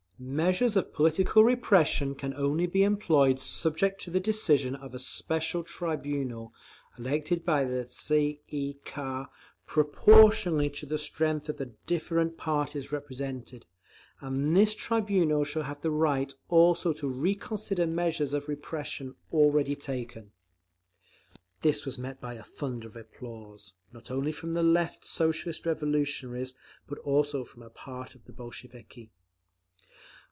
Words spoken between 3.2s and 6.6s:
subject to decision of a special tribunal,